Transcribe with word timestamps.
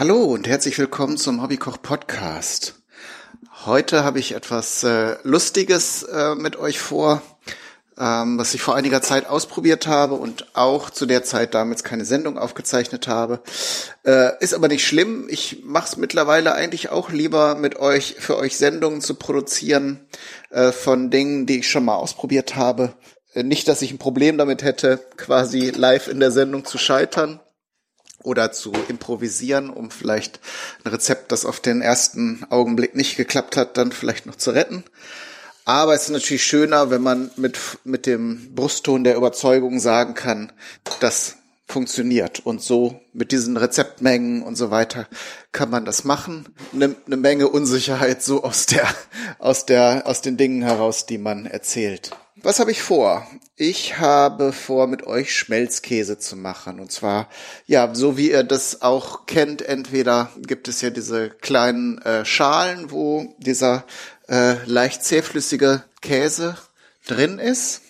Hallo 0.00 0.22
und 0.22 0.48
herzlich 0.48 0.78
willkommen 0.78 1.18
zum 1.18 1.42
Hobbykoch 1.42 1.82
Podcast. 1.82 2.76
Heute 3.66 4.02
habe 4.02 4.18
ich 4.18 4.32
etwas 4.32 4.82
äh, 4.82 5.16
Lustiges 5.24 6.04
äh, 6.04 6.34
mit 6.36 6.56
euch 6.56 6.78
vor, 6.78 7.20
ähm, 7.98 8.38
was 8.38 8.54
ich 8.54 8.62
vor 8.62 8.74
einiger 8.74 9.02
Zeit 9.02 9.26
ausprobiert 9.26 9.86
habe 9.86 10.14
und 10.14 10.56
auch 10.56 10.88
zu 10.88 11.04
der 11.04 11.22
Zeit 11.22 11.52
damals 11.52 11.84
keine 11.84 12.06
Sendung 12.06 12.38
aufgezeichnet 12.38 13.08
habe. 13.08 13.42
Äh, 14.02 14.42
ist 14.42 14.54
aber 14.54 14.68
nicht 14.68 14.86
schlimm. 14.86 15.26
Ich 15.28 15.60
mache 15.64 15.88
es 15.88 15.96
mittlerweile 15.98 16.54
eigentlich 16.54 16.88
auch 16.88 17.10
lieber 17.10 17.54
mit 17.56 17.76
euch, 17.76 18.16
für 18.18 18.38
euch 18.38 18.56
Sendungen 18.56 19.02
zu 19.02 19.16
produzieren 19.16 20.00
äh, 20.48 20.72
von 20.72 21.10
Dingen, 21.10 21.44
die 21.44 21.58
ich 21.58 21.68
schon 21.68 21.84
mal 21.84 21.96
ausprobiert 21.96 22.56
habe. 22.56 22.94
Äh, 23.34 23.42
nicht, 23.42 23.68
dass 23.68 23.82
ich 23.82 23.92
ein 23.92 23.98
Problem 23.98 24.38
damit 24.38 24.62
hätte, 24.62 24.98
quasi 25.18 25.68
live 25.68 26.08
in 26.08 26.20
der 26.20 26.30
Sendung 26.30 26.64
zu 26.64 26.78
scheitern 26.78 27.38
oder 28.22 28.52
zu 28.52 28.72
improvisieren, 28.88 29.70
um 29.70 29.90
vielleicht 29.90 30.40
ein 30.84 30.90
Rezept, 30.90 31.32
das 31.32 31.44
auf 31.44 31.60
den 31.60 31.82
ersten 31.82 32.44
Augenblick 32.50 32.94
nicht 32.94 33.16
geklappt 33.16 33.56
hat, 33.56 33.76
dann 33.76 33.92
vielleicht 33.92 34.26
noch 34.26 34.36
zu 34.36 34.50
retten. 34.50 34.84
Aber 35.64 35.94
es 35.94 36.04
ist 36.04 36.10
natürlich 36.10 36.42
schöner, 36.42 36.90
wenn 36.90 37.02
man 37.02 37.30
mit, 37.36 37.58
mit 37.84 38.06
dem 38.06 38.54
Brustton 38.54 39.04
der 39.04 39.16
Überzeugung 39.16 39.78
sagen 39.78 40.14
kann, 40.14 40.52
das 41.00 41.36
funktioniert. 41.70 42.40
Und 42.40 42.62
so 42.62 43.00
mit 43.12 43.32
diesen 43.32 43.56
Rezeptmengen 43.56 44.42
und 44.42 44.56
so 44.56 44.70
weiter 44.70 45.06
kann 45.52 45.70
man 45.70 45.84
das 45.84 46.04
machen. 46.04 46.46
Eine, 46.74 46.96
eine 47.06 47.16
Menge 47.16 47.48
Unsicherheit 47.48 48.22
so 48.22 48.42
aus 48.42 48.66
der, 48.66 48.86
aus 49.38 49.66
der, 49.66 50.06
aus 50.06 50.20
den 50.20 50.36
Dingen 50.36 50.62
heraus, 50.62 51.06
die 51.06 51.18
man 51.18 51.46
erzählt. 51.46 52.10
Was 52.36 52.60
habe 52.60 52.70
ich 52.70 52.80
vor? 52.80 53.26
Ich 53.56 53.98
habe 53.98 54.52
vor, 54.52 54.86
mit 54.86 55.06
euch 55.06 55.36
Schmelzkäse 55.36 56.18
zu 56.18 56.36
machen. 56.36 56.80
Und 56.80 56.90
zwar, 56.90 57.28
ja, 57.66 57.94
so 57.94 58.16
wie 58.16 58.30
ihr 58.30 58.44
das 58.44 58.82
auch 58.82 59.26
kennt, 59.26 59.62
entweder 59.62 60.30
gibt 60.38 60.68
es 60.68 60.80
ja 60.80 60.90
diese 60.90 61.28
kleinen 61.28 61.98
äh, 61.98 62.24
Schalen, 62.24 62.90
wo 62.90 63.34
dieser 63.38 63.84
äh, 64.28 64.54
leicht 64.64 65.04
zähflüssige 65.04 65.84
Käse 66.00 66.56
drin 67.06 67.38
ist. 67.38 67.82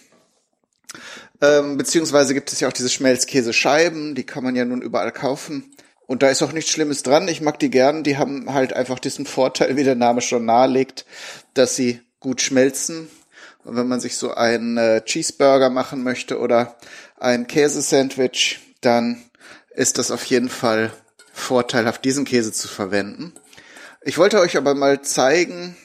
Ähm, 1.41 1.77
beziehungsweise 1.77 2.35
gibt 2.35 2.53
es 2.53 2.61
ja 2.61 2.69
auch 2.69 2.73
diese 2.73 2.91
Schmelzkäsescheiben, 2.91 4.15
die 4.15 4.25
kann 4.25 4.43
man 4.43 4.57
ja 4.57 4.65
nun 4.65 4.83
überall 4.83 5.13
kaufen. 5.13 5.77
Und 6.07 6.23
da 6.25 6.31
ist 6.31 6.43
auch 6.43 6.53
nichts 6.53 6.73
Schlimmes 6.73 7.05
dran. 7.05 7.29
Ich 7.29 7.41
mag 7.41 7.61
die 7.61 7.71
gern. 7.71 8.03
Die 8.03 8.19
haben 8.19 8.53
halt 8.53 8.73
einfach 8.73 8.99
diesen 8.99 9.27
Vorteil, 9.27 9.77
wie 9.77 9.85
der 9.85 9.95
Name 9.95 10.23
schon 10.23 10.45
nahelegt, 10.45 11.07
dass 11.55 11.77
sie 11.77 12.01
gut 12.19 12.41
schmelzen 12.41 13.09
und 13.65 13.77
wenn 13.77 13.89
man 13.89 14.01
sich 14.01 14.17
so 14.17 14.33
einen 14.35 14.77
äh, 14.77 15.05
Cheeseburger 15.05 15.71
machen 15.71 16.03
möchte 16.03 16.39
oder 16.39 16.77
ein 17.19 17.47
Käsesandwich, 17.47 18.61
dann 18.81 19.23
ist 19.75 19.99
das 19.99 20.11
auf 20.11 20.25
jeden 20.25 20.49
Fall 20.49 20.93
vorteilhaft, 21.33 22.05
diesen 22.05 22.25
Käse 22.25 22.53
zu 22.53 22.69
verwenden. 22.69 23.35
Ich 24.03 24.19
wollte 24.19 24.41
euch 24.41 24.57
aber 24.57 24.75
mal 24.75 25.03
zeigen, 25.03 25.77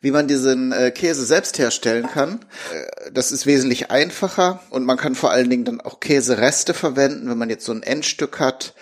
wie 0.00 0.10
man 0.10 0.28
diesen 0.28 0.72
äh, 0.72 0.90
Käse 0.90 1.24
selbst 1.24 1.58
herstellen 1.58 2.06
kann. 2.06 2.44
Äh, 2.72 3.12
das 3.12 3.32
ist 3.32 3.46
wesentlich 3.46 3.90
einfacher 3.90 4.62
und 4.70 4.84
man 4.84 4.96
kann 4.96 5.14
vor 5.14 5.30
allen 5.30 5.50
Dingen 5.50 5.64
dann 5.64 5.80
auch 5.80 6.00
Käsereste 6.00 6.74
verwenden, 6.74 7.28
wenn 7.28 7.38
man 7.38 7.50
jetzt 7.50 7.64
so 7.64 7.72
ein 7.72 7.82
Endstück 7.82 8.40
hat. 8.40 8.74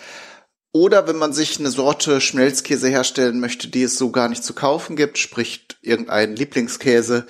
Oder 0.71 1.07
wenn 1.07 1.17
man 1.17 1.33
sich 1.33 1.59
eine 1.59 1.71
Sorte 1.71 2.21
Schmelzkäse 2.21 2.89
herstellen 2.89 3.39
möchte, 3.39 3.69
die 3.69 3.83
es 3.83 3.97
so 3.97 4.11
gar 4.11 4.29
nicht 4.29 4.43
zu 4.43 4.53
kaufen 4.53 4.95
gibt, 4.95 5.17
sprich 5.17 5.65
irgendeinen 5.81 6.35
Lieblingskäse, 6.35 7.25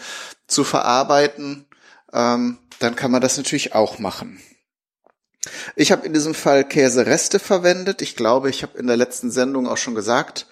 zu 0.49 0.63
verarbeiten, 0.63 1.65
ähm, 2.11 2.57
dann 2.79 2.95
kann 2.95 3.11
man 3.11 3.21
das 3.21 3.37
natürlich 3.37 3.73
auch 3.73 3.99
machen. 3.99 4.41
Ich 5.75 5.91
habe 5.91 6.05
in 6.05 6.13
diesem 6.13 6.33
Fall 6.33 6.67
Käsereste 6.67 7.39
verwendet. 7.39 8.01
Ich 8.01 8.15
glaube, 8.15 8.49
ich 8.49 8.63
habe 8.63 8.77
in 8.77 8.87
der 8.87 8.97
letzten 8.97 9.31
Sendung 9.31 9.67
auch 9.67 9.77
schon 9.77 9.95
gesagt, 9.95 10.47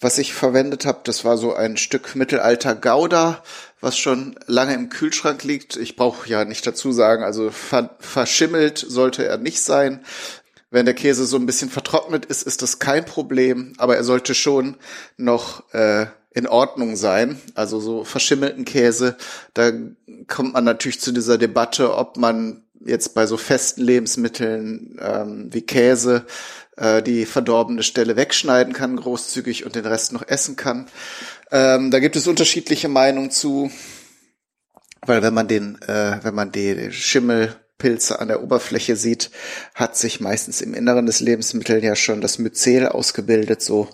was 0.00 0.18
ich 0.18 0.34
verwendet 0.34 0.84
habe. 0.84 1.00
Das 1.04 1.24
war 1.24 1.36
so 1.38 1.54
ein 1.54 1.76
Stück 1.76 2.16
Mittelalter 2.16 2.74
Gouda, 2.74 3.42
was 3.80 3.96
schon 3.96 4.36
lange 4.46 4.74
im 4.74 4.88
Kühlschrank 4.88 5.44
liegt. 5.44 5.76
Ich 5.76 5.94
brauche 5.94 6.28
ja 6.28 6.44
nicht 6.44 6.66
dazu 6.66 6.92
sagen, 6.92 7.22
also 7.22 7.50
ver 7.50 7.96
verschimmelt 8.00 8.78
sollte 8.78 9.24
er 9.24 9.38
nicht 9.38 9.62
sein. 9.62 10.04
Wenn 10.70 10.86
der 10.86 10.94
Käse 10.94 11.26
so 11.26 11.36
ein 11.36 11.46
bisschen 11.46 11.70
vertrocknet 11.70 12.24
ist, 12.24 12.42
ist 12.42 12.62
das 12.62 12.78
kein 12.78 13.04
Problem, 13.04 13.74
aber 13.76 13.96
er 13.96 14.04
sollte 14.04 14.34
schon 14.34 14.76
noch 15.18 15.72
äh, 15.74 16.06
in 16.34 16.46
Ordnung 16.46 16.96
sein. 16.96 17.40
Also 17.54 17.80
so 17.80 18.04
verschimmelten 18.04 18.64
Käse, 18.64 19.16
da 19.54 19.72
kommt 20.28 20.54
man 20.54 20.64
natürlich 20.64 21.00
zu 21.00 21.12
dieser 21.12 21.38
Debatte, 21.38 21.94
ob 21.94 22.16
man 22.16 22.62
jetzt 22.84 23.14
bei 23.14 23.26
so 23.26 23.36
festen 23.36 23.82
Lebensmitteln 23.82 24.98
ähm, 25.00 25.48
wie 25.52 25.62
Käse 25.62 26.26
äh, 26.76 27.02
die 27.02 27.26
verdorbene 27.26 27.82
Stelle 27.82 28.16
wegschneiden 28.16 28.72
kann, 28.72 28.96
großzügig 28.96 29.64
und 29.64 29.74
den 29.74 29.86
Rest 29.86 30.12
noch 30.12 30.26
essen 30.26 30.56
kann. 30.56 30.88
Ähm, 31.50 31.90
da 31.90 32.00
gibt 32.00 32.16
es 32.16 32.26
unterschiedliche 32.26 32.88
Meinungen 32.88 33.30
zu, 33.30 33.70
weil 35.02 35.22
wenn 35.22 35.34
man 35.34 35.48
den, 35.48 35.80
äh, 35.82 36.18
wenn 36.22 36.34
man 36.34 36.50
die 36.50 36.90
Schimmelpilze 36.92 38.18
an 38.18 38.28
der 38.28 38.42
Oberfläche 38.42 38.96
sieht, 38.96 39.30
hat 39.74 39.96
sich 39.96 40.20
meistens 40.20 40.60
im 40.60 40.74
Inneren 40.74 41.06
des 41.06 41.20
Lebensmittels 41.20 41.84
ja 41.84 41.94
schon 41.94 42.20
das 42.20 42.38
Myzel 42.38 42.88
ausgebildet, 42.88 43.62
so 43.62 43.88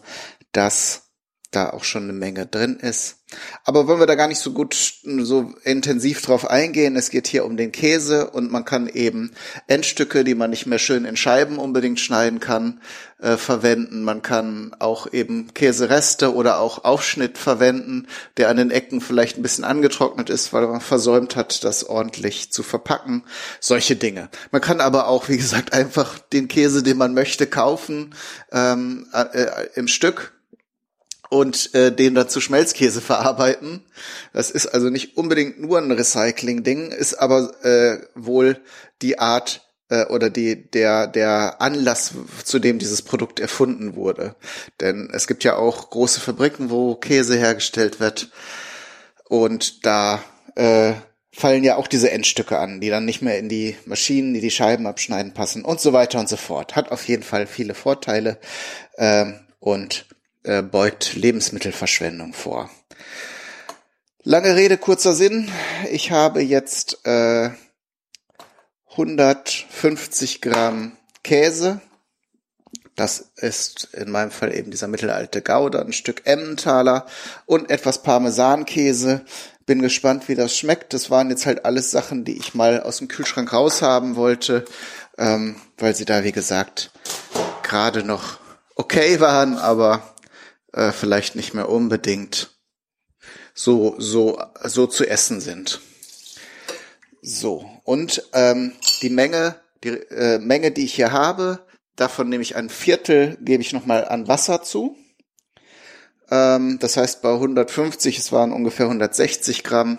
dass 0.53 1.08
da 1.51 1.71
auch 1.71 1.85
schon 1.85 2.05
eine 2.05 2.13
Menge 2.13 2.47
drin 2.47 2.77
ist. 2.77 3.17
Aber 3.65 3.87
wollen 3.87 4.01
wir 4.01 4.07
da 4.07 4.15
gar 4.15 4.29
nicht 4.29 4.41
so 4.41 4.53
gut, 4.53 4.75
so 5.03 5.53
intensiv 5.65 6.23
drauf 6.23 6.49
eingehen. 6.49 6.97
Es 6.97 7.11
geht 7.11 7.27
hier 7.27 7.45
um 7.45 7.57
den 7.59 7.73
Käse 7.73 8.31
und 8.31 8.51
man 8.51 8.65
kann 8.65 8.87
eben 8.87 9.33
Endstücke, 9.67 10.25
die 10.25 10.35
man 10.35 10.51
nicht 10.51 10.67
mehr 10.67 10.79
schön 10.79 11.05
in 11.05 11.17
Scheiben 11.17 11.59
unbedingt 11.59 12.01
schneiden 12.01 12.41
kann, 12.41 12.81
äh, 13.19 13.37
verwenden. 13.37 14.03
Man 14.03 14.23
kann 14.23 14.75
auch 14.79 15.13
eben 15.13 15.53
Käsereste 15.53 16.35
oder 16.35 16.61
auch 16.61 16.85
Aufschnitt 16.85 17.37
verwenden, 17.37 18.07
der 18.39 18.49
an 18.49 18.57
den 18.57 18.71
Ecken 18.71 19.03
vielleicht 19.03 19.37
ein 19.37 19.43
bisschen 19.43 19.65
angetrocknet 19.65 20.31
ist, 20.31 20.55
weil 20.55 20.67
man 20.67 20.81
versäumt 20.81 21.37
hat, 21.37 21.65
das 21.65 21.85
ordentlich 21.85 22.51
zu 22.51 22.63
verpacken. 22.63 23.25
Solche 23.61 23.97
Dinge. 23.97 24.31
Man 24.53 24.63
kann 24.63 24.81
aber 24.81 25.07
auch, 25.09 25.29
wie 25.29 25.37
gesagt, 25.37 25.73
einfach 25.75 26.19
den 26.19 26.49
Käse, 26.49 26.83
den 26.83 26.97
man 26.97 27.13
möchte, 27.13 27.47
kaufen 27.47 28.15
ähm, 28.53 29.07
äh, 29.13 29.67
im 29.75 29.89
Stück 29.89 30.38
und 31.31 31.75
äh, 31.75 31.93
den 31.95 32.15
dazu 32.15 32.41
Schmelzkäse 32.41 33.01
verarbeiten. 33.01 33.85
Das 34.33 34.51
ist 34.51 34.67
also 34.67 34.91
nicht 34.91 35.17
unbedingt 35.17 35.61
nur 35.61 35.79
ein 35.79 35.91
Recycling-Ding, 35.91 36.91
ist 36.91 37.15
aber 37.15 37.53
äh, 37.65 37.99
wohl 38.15 38.61
die 39.03 39.19
Art 39.19 39.63
äh, 39.89 40.07
oder 40.07 40.31
die 40.31 40.71
der 40.71 41.07
der 41.07 41.61
Anlass, 41.61 42.13
zu 42.45 42.59
dem 42.59 42.79
dieses 42.79 43.03
Produkt 43.03 43.41
erfunden 43.41 43.95
wurde. 43.97 44.35
Denn 44.81 45.11
es 45.13 45.27
gibt 45.27 45.45
ja 45.45 45.57
auch 45.57 45.91
große 45.91 46.21
Fabriken, 46.21 46.71
wo 46.71 46.95
Käse 46.95 47.37
hergestellt 47.37 48.01
wird 48.01 48.31
und 49.29 49.85
da 49.87 50.23
äh, 50.55 50.95
fallen 51.33 51.63
ja 51.63 51.77
auch 51.77 51.87
diese 51.87 52.11
Endstücke 52.11 52.59
an, 52.59 52.81
die 52.81 52.91
dann 52.91 53.05
nicht 53.05 53.23
mehr 53.23 53.39
in 53.39 53.49
die 53.49 53.77
Maschinen, 53.85 54.35
die 54.35 54.41
die 54.41 54.51
Scheiben 54.51 54.87
abschneiden, 54.87 55.35
passen 55.35 55.65
und 55.65 55.81
so 55.81 55.93
weiter 55.93 56.19
und 56.19 56.29
so 56.29 56.37
fort. 56.37 56.75
Hat 56.75 56.91
auf 56.91 57.07
jeden 57.07 57.23
Fall 57.23 57.47
viele 57.47 57.75
Vorteile 57.75 58.39
ähm, 58.97 59.39
und 59.61 60.07
äh, 60.43 60.63
beugt 60.63 61.15
Lebensmittelverschwendung 61.15 62.33
vor. 62.33 62.71
Lange 64.23 64.57
Rede, 64.57 64.77
kurzer 64.77 65.15
Sinn. 65.15 65.51
Ich 65.91 66.11
habe 66.11 66.43
jetzt 66.43 67.07
äh, 67.07 67.51
150 68.91 70.41
Gramm 70.41 70.97
Käse. 71.23 71.81
Das 72.97 73.31
ist 73.37 73.95
in 73.95 74.11
meinem 74.11 74.33
Fall 74.33 74.53
eben 74.53 74.73
dieser 74.73 74.89
mittelalte 74.89 75.41
Gouda, 75.41 75.81
ein 75.81 75.93
Stück 75.93 76.23
Emmentaler 76.25 77.07
und 77.47 77.71
etwas 77.71 78.03
Parmesankäse. 78.03 79.25
Bin 79.67 79.83
gespannt, 79.83 80.29
wie 80.29 80.35
das 80.35 80.57
schmeckt. 80.57 80.95
Das 80.95 81.09
waren 81.09 81.31
jetzt 81.31 81.47
halt 81.47 81.65
alles 81.65 81.93
Sachen, 81.93 82.25
die 82.25 82.37
ich 82.37 82.55
mal 82.55 82.83
aus 82.83 82.99
dem 82.99 83.07
Kühlschrank 83.07 83.53
raushaben 83.53 84.17
wollte, 84.17 84.65
ähm, 85.17 85.57
weil 85.77 85.95
sie 85.95 86.07
da, 86.07 86.25
wie 86.25 86.33
gesagt, 86.33 86.91
gerade 87.63 88.03
noch 88.03 88.41
okay 88.75 89.21
waren, 89.21 89.57
aber 89.59 90.03
äh, 90.73 90.93
vielleicht 90.93 91.37
nicht 91.37 91.55
mehr 91.55 91.69
unbedingt 91.69 92.51
so 93.55 93.97
so 93.99 94.41
so 94.65 94.87
zu 94.87 95.07
essen 95.07 95.41
sind. 95.41 95.81
So 97.23 97.69
und 97.85 98.23
ähm, 98.33 98.73
die 99.03 99.11
Menge 99.11 99.57
die 99.85 99.91
äh, 99.91 100.39
Menge, 100.39 100.71
die 100.73 100.85
ich 100.85 100.95
hier 100.95 101.13
habe, 101.13 101.61
davon 101.97 102.29
nehme 102.29 102.43
ich 102.43 102.57
ein 102.57 102.69
Viertel, 102.69 103.37
gebe 103.41 103.63
ich 103.63 103.73
noch 103.73 103.87
mal 103.87 104.07
an 104.07 104.29
Wasser 104.29 104.63
zu. 104.63 104.97
Ähm, 106.31 106.79
das 106.81 106.97
heißt 106.97 107.23
bei 107.23 107.33
150, 107.33 108.19
es 108.19 108.33
waren 108.33 108.53
ungefähr 108.53 108.87
160 108.87 109.65
Gramm, 109.65 109.99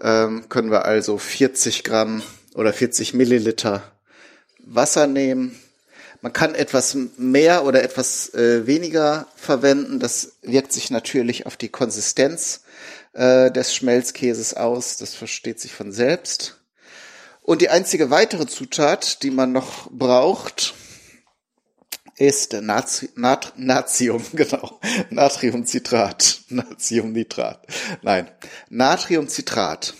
ähm, 0.00 0.48
können 0.48 0.70
wir 0.70 0.84
also 0.84 1.18
40 1.18 1.84
Gramm 1.84 2.22
oder 2.54 2.72
40 2.72 3.14
Milliliter 3.14 3.82
Wasser 4.58 5.06
nehmen. 5.06 5.58
Man 6.24 6.32
kann 6.32 6.54
etwas 6.54 6.96
mehr 7.18 7.66
oder 7.66 7.82
etwas 7.82 8.32
äh, 8.32 8.66
weniger 8.66 9.26
verwenden. 9.36 10.00
Das 10.00 10.38
wirkt 10.40 10.72
sich 10.72 10.88
natürlich 10.88 11.44
auf 11.44 11.58
die 11.58 11.68
Konsistenz 11.68 12.62
äh, 13.12 13.50
des 13.50 13.74
Schmelzkäses 13.74 14.54
aus. 14.54 14.96
Das 14.96 15.14
versteht 15.14 15.60
sich 15.60 15.74
von 15.74 15.92
selbst. 15.92 16.62
Und 17.42 17.60
die 17.60 17.68
einzige 17.68 18.08
weitere 18.08 18.46
Zutat, 18.46 19.22
die 19.22 19.30
man 19.30 19.52
noch 19.52 19.90
braucht, 19.90 20.72
ist 22.16 22.54
Nazi 22.54 23.10
Nat 23.16 23.52
Natrium, 23.58 24.24
genau, 24.32 24.80
Natriumcitrat, 25.10 26.40
Natriumnitrat. 26.48 27.66
Nein, 28.00 28.30
Natriumcitrat. 28.70 29.92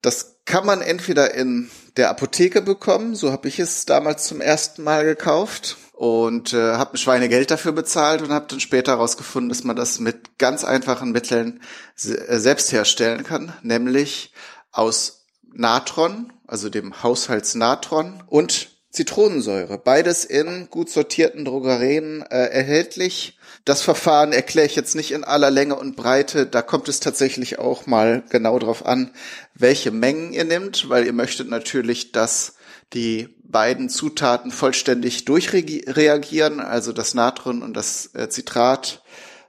Das 0.00 0.36
kann 0.46 0.64
man 0.64 0.80
entweder 0.80 1.34
in 1.34 1.70
der 1.96 2.10
Apotheke 2.10 2.62
bekommen, 2.62 3.14
so 3.14 3.32
habe 3.32 3.48
ich 3.48 3.58
es 3.58 3.84
damals 3.86 4.26
zum 4.26 4.40
ersten 4.40 4.82
Mal 4.82 5.04
gekauft 5.04 5.76
und 5.92 6.52
äh, 6.52 6.74
habe 6.74 6.94
ein 6.94 6.96
Schweinegeld 6.96 7.50
dafür 7.50 7.72
bezahlt 7.72 8.22
und 8.22 8.30
habe 8.30 8.46
dann 8.48 8.60
später 8.60 8.92
herausgefunden, 8.92 9.50
dass 9.50 9.64
man 9.64 9.76
das 9.76 10.00
mit 10.00 10.38
ganz 10.38 10.64
einfachen 10.64 11.12
Mitteln 11.12 11.60
äh, 12.04 12.38
selbst 12.38 12.72
herstellen 12.72 13.24
kann, 13.24 13.52
nämlich 13.62 14.32
aus 14.70 15.26
Natron, 15.52 16.32
also 16.46 16.70
dem 16.70 17.02
Haushaltsnatron 17.02 18.22
und 18.26 18.70
Zitronensäure. 18.90 19.78
Beides 19.78 20.24
in 20.24 20.68
gut 20.70 20.90
sortierten 20.90 21.44
Drogerien 21.44 22.22
äh, 22.22 22.46
erhältlich. 22.46 23.38
Das 23.64 23.82
Verfahren 23.82 24.32
erkläre 24.32 24.66
ich 24.66 24.74
jetzt 24.74 24.96
nicht 24.96 25.12
in 25.12 25.22
aller 25.22 25.50
Länge 25.50 25.76
und 25.76 25.94
Breite. 25.94 26.46
Da 26.46 26.62
kommt 26.62 26.88
es 26.88 26.98
tatsächlich 26.98 27.60
auch 27.60 27.86
mal 27.86 28.24
genau 28.28 28.58
drauf 28.58 28.84
an, 28.84 29.12
welche 29.54 29.92
Mengen 29.92 30.32
ihr 30.32 30.44
nimmt, 30.44 30.88
weil 30.88 31.06
ihr 31.06 31.12
möchtet 31.12 31.48
natürlich, 31.48 32.10
dass 32.10 32.54
die 32.92 33.28
beiden 33.44 33.88
Zutaten 33.88 34.50
vollständig 34.50 35.24
durchreagieren. 35.26 36.58
Also 36.58 36.92
das 36.92 37.14
Natron 37.14 37.62
und 37.62 37.74
das 37.74 38.10
äh, 38.14 38.28
Zitrat 38.28 39.02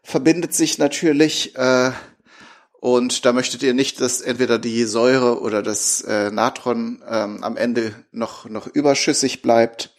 verbindet 0.04 0.54
sich 0.54 0.78
natürlich. 0.78 1.56
Äh, 1.56 1.92
und 2.80 3.26
da 3.26 3.34
möchtet 3.34 3.64
ihr 3.64 3.74
nicht, 3.74 4.02
dass 4.02 4.22
entweder 4.22 4.60
die 4.60 4.84
Säure 4.84 5.40
oder 5.40 5.64
das 5.64 6.02
äh, 6.02 6.30
Natron 6.32 7.02
ähm, 7.10 7.44
am 7.44 7.58
Ende 7.58 7.96
noch, 8.12 8.46
noch 8.46 8.68
überschüssig 8.68 9.42
bleibt. 9.42 9.96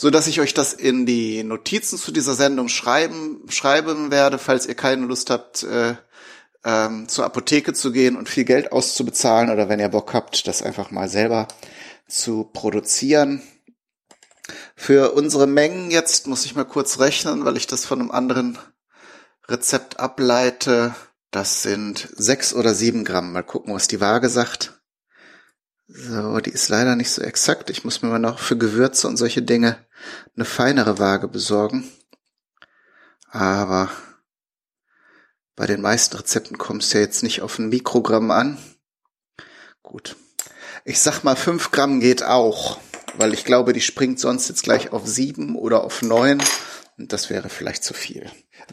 So 0.00 0.08
dass 0.08 0.28
ich 0.28 0.40
euch 0.40 0.54
das 0.54 0.72
in 0.72 1.04
die 1.04 1.44
Notizen 1.44 1.98
zu 1.98 2.10
dieser 2.10 2.32
Sendung 2.32 2.68
schreiben, 2.68 3.42
schreiben 3.50 4.10
werde, 4.10 4.38
falls 4.38 4.64
ihr 4.64 4.74
keine 4.74 5.04
Lust 5.04 5.28
habt, 5.28 5.62
äh, 5.62 5.94
ähm, 6.64 7.06
zur 7.06 7.26
Apotheke 7.26 7.74
zu 7.74 7.92
gehen 7.92 8.16
und 8.16 8.26
viel 8.26 8.44
Geld 8.44 8.72
auszubezahlen 8.72 9.50
oder 9.50 9.68
wenn 9.68 9.78
ihr 9.78 9.90
Bock 9.90 10.14
habt, 10.14 10.46
das 10.46 10.62
einfach 10.62 10.90
mal 10.90 11.10
selber 11.10 11.48
zu 12.08 12.44
produzieren. 12.44 13.42
Für 14.74 15.12
unsere 15.12 15.46
Mengen 15.46 15.90
jetzt 15.90 16.26
muss 16.26 16.46
ich 16.46 16.54
mal 16.54 16.64
kurz 16.64 16.98
rechnen, 16.98 17.44
weil 17.44 17.58
ich 17.58 17.66
das 17.66 17.84
von 17.84 18.00
einem 18.00 18.10
anderen 18.10 18.56
Rezept 19.48 20.00
ableite. 20.00 20.94
Das 21.30 21.62
sind 21.62 22.08
sechs 22.16 22.54
oder 22.54 22.74
sieben 22.74 23.04
Gramm. 23.04 23.34
Mal 23.34 23.42
gucken, 23.42 23.74
was 23.74 23.86
die 23.86 24.00
Waage 24.00 24.30
sagt. 24.30 24.79
So, 25.92 26.38
die 26.38 26.50
ist 26.50 26.68
leider 26.68 26.94
nicht 26.94 27.10
so 27.10 27.20
exakt. 27.20 27.68
Ich 27.68 27.82
muss 27.82 28.00
mir 28.00 28.10
mal 28.10 28.20
noch 28.20 28.38
für 28.38 28.56
Gewürze 28.56 29.08
und 29.08 29.16
solche 29.16 29.42
Dinge 29.42 29.76
eine 30.36 30.44
feinere 30.44 31.00
Waage 31.00 31.26
besorgen. 31.26 31.90
Aber 33.28 33.90
bei 35.56 35.66
den 35.66 35.80
meisten 35.80 36.16
Rezepten 36.16 36.58
kommt 36.58 36.84
es 36.84 36.92
ja 36.92 37.00
jetzt 37.00 37.24
nicht 37.24 37.42
auf 37.42 37.58
ein 37.58 37.70
Mikrogramm 37.70 38.30
an. 38.30 38.56
Gut. 39.82 40.14
Ich 40.84 41.00
sag 41.00 41.24
mal, 41.24 41.34
fünf 41.34 41.72
Gramm 41.72 41.98
geht 41.98 42.22
auch, 42.22 42.78
weil 43.16 43.34
ich 43.34 43.44
glaube, 43.44 43.72
die 43.72 43.80
springt 43.80 44.20
sonst 44.20 44.48
jetzt 44.48 44.62
gleich 44.62 44.92
auf 44.92 45.08
sieben 45.08 45.56
oder 45.56 45.82
auf 45.82 46.02
neun. 46.02 46.40
Das 47.08 47.30
wäre 47.30 47.48
vielleicht 47.48 47.84
zu 47.84 47.94
viel. 47.94 48.26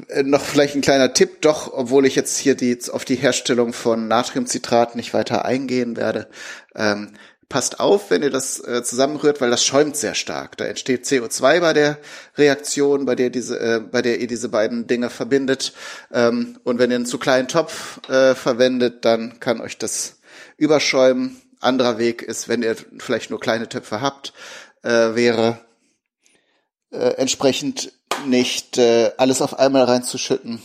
Äh, 0.09 0.23
noch 0.23 0.43
vielleicht 0.43 0.75
ein 0.75 0.81
kleiner 0.81 1.13
Tipp, 1.13 1.41
doch, 1.41 1.71
obwohl 1.73 2.05
ich 2.05 2.15
jetzt 2.15 2.37
hier 2.37 2.55
die, 2.55 2.77
auf 2.91 3.05
die 3.05 3.15
Herstellung 3.15 3.73
von 3.73 4.07
Natriumcitrat 4.07 4.95
nicht 4.95 5.13
weiter 5.13 5.45
eingehen 5.45 5.95
werde. 5.95 6.27
Ähm, 6.75 7.13
passt 7.49 7.79
auf, 7.79 8.11
wenn 8.11 8.23
ihr 8.23 8.29
das 8.29 8.59
äh, 8.59 8.83
zusammenrührt, 8.83 9.39
weil 9.39 9.49
das 9.49 9.63
schäumt 9.65 9.95
sehr 9.95 10.15
stark. 10.15 10.57
Da 10.57 10.65
entsteht 10.65 11.05
CO2 11.05 11.61
bei 11.61 11.73
der 11.73 11.97
Reaktion, 12.37 13.05
bei 13.05 13.15
der 13.15 13.29
diese, 13.29 13.59
äh, 13.59 13.79
bei 13.79 14.01
der 14.01 14.19
ihr 14.19 14.27
diese 14.27 14.49
beiden 14.49 14.87
Dinge 14.87 15.09
verbindet. 15.09 15.73
Ähm, 16.11 16.59
und 16.63 16.79
wenn 16.79 16.91
ihr 16.91 16.95
einen 16.95 17.05
zu 17.05 17.17
kleinen 17.17 17.47
Topf 17.47 18.01
äh, 18.09 18.35
verwendet, 18.35 19.05
dann 19.05 19.39
kann 19.39 19.61
euch 19.61 19.77
das 19.77 20.19
überschäumen. 20.57 21.41
Anderer 21.59 21.97
Weg 21.97 22.21
ist, 22.21 22.49
wenn 22.49 22.63
ihr 22.63 22.75
vielleicht 22.99 23.29
nur 23.29 23.39
kleine 23.39 23.69
Töpfe 23.69 24.01
habt, 24.01 24.33
äh, 24.83 25.15
wäre 25.15 25.59
äh, 26.91 27.15
entsprechend 27.15 27.93
nicht 28.25 28.77
äh, 28.77 29.11
alles 29.17 29.41
auf 29.41 29.59
einmal 29.59 29.83
reinzuschütten, 29.83 30.61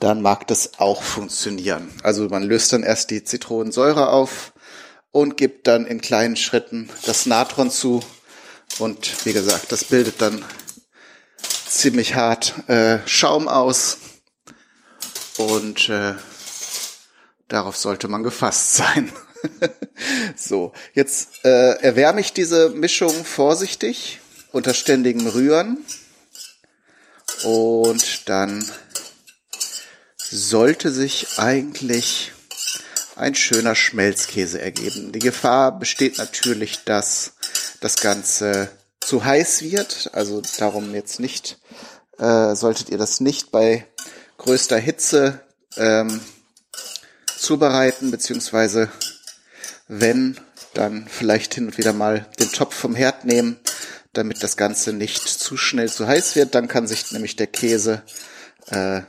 dann 0.00 0.22
mag 0.22 0.46
das 0.46 0.78
auch 0.78 1.02
funktionieren. 1.02 1.90
Also 2.02 2.28
man 2.28 2.42
löst 2.42 2.72
dann 2.72 2.82
erst 2.82 3.10
die 3.10 3.24
Zitronensäure 3.24 4.08
auf 4.10 4.52
und 5.10 5.36
gibt 5.36 5.66
dann 5.66 5.86
in 5.86 6.00
kleinen 6.00 6.36
Schritten 6.36 6.90
das 7.04 7.26
Natron 7.26 7.70
zu. 7.70 8.02
Und 8.78 9.24
wie 9.24 9.32
gesagt, 9.32 9.72
das 9.72 9.84
bildet 9.84 10.20
dann 10.20 10.44
ziemlich 11.68 12.14
hart 12.14 12.68
äh, 12.68 12.98
Schaum 13.06 13.48
aus. 13.48 13.98
Und 15.38 15.88
äh, 15.88 16.14
darauf 17.48 17.76
sollte 17.76 18.08
man 18.08 18.22
gefasst 18.22 18.74
sein. 18.76 19.12
so, 20.36 20.72
jetzt 20.94 21.44
äh, 21.44 21.78
erwärme 21.80 22.20
ich 22.20 22.32
diese 22.32 22.70
Mischung 22.70 23.24
vorsichtig 23.24 24.20
unter 24.56 24.74
ständigem 24.74 25.26
Rühren. 25.26 25.84
Und 27.44 28.28
dann 28.28 28.64
sollte 30.16 30.90
sich 30.90 31.38
eigentlich 31.38 32.32
ein 33.14 33.34
schöner 33.34 33.74
Schmelzkäse 33.74 34.60
ergeben. 34.60 35.12
Die 35.12 35.18
Gefahr 35.18 35.78
besteht 35.78 36.18
natürlich, 36.18 36.84
dass 36.84 37.34
das 37.80 37.96
Ganze 37.96 38.70
zu 39.00 39.24
heiß 39.24 39.62
wird. 39.62 40.10
Also 40.12 40.42
darum 40.58 40.94
jetzt 40.94 41.20
nicht, 41.20 41.58
äh, 42.18 42.54
solltet 42.54 42.88
ihr 42.88 42.98
das 42.98 43.20
nicht 43.20 43.50
bei 43.50 43.86
größter 44.38 44.78
Hitze 44.78 45.40
ähm, 45.76 46.20
zubereiten, 47.38 48.10
beziehungsweise 48.10 48.90
wenn, 49.88 50.38
dann 50.74 51.06
vielleicht 51.08 51.54
hin 51.54 51.66
und 51.66 51.78
wieder 51.78 51.92
mal 51.92 52.26
den 52.38 52.50
Topf 52.52 52.74
vom 52.74 52.94
Herd 52.94 53.24
nehmen, 53.24 53.58
damit 54.16 54.42
das 54.42 54.56
Ganze 54.56 54.92
nicht 54.92 55.28
zu 55.28 55.56
schnell 55.56 55.90
zu 55.90 56.06
heiß 56.06 56.36
wird. 56.36 56.54
Dann 56.54 56.68
kann 56.68 56.86
sich 56.86 57.12
nämlich 57.12 57.36
der 57.36 57.46
Käse 57.46 58.02
äh, 58.70 59.02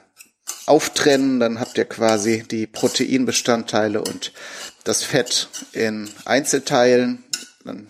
auftrennen. 0.65 1.39
Dann 1.39 1.59
habt 1.59 1.77
ihr 1.77 1.85
quasi 1.85 2.43
die 2.43 2.67
Proteinbestandteile 2.67 4.01
und 4.01 4.33
das 4.83 5.03
Fett 5.03 5.49
in 5.73 6.09
Einzelteilen. 6.25 7.23
Dann 7.63 7.87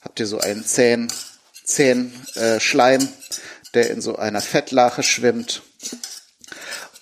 habt 0.00 0.20
ihr 0.20 0.26
so 0.26 0.38
einen 0.38 0.64
zähen, 0.64 1.12
zähen 1.64 2.12
äh, 2.34 2.60
Schleim, 2.60 3.08
der 3.74 3.90
in 3.90 4.00
so 4.00 4.16
einer 4.16 4.40
Fettlache 4.40 5.02
schwimmt. 5.02 5.62